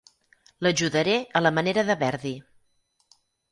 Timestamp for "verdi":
2.01-2.35